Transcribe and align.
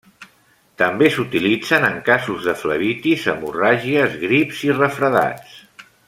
També 0.81 1.09
s'utilitzen 1.15 1.85
en 1.89 1.99
casos 2.09 2.47
de 2.49 2.55
flebitis, 2.63 3.27
hemorràgies, 3.33 4.19
grips 4.27 4.63
i 4.71 4.77
refredats. 4.83 5.59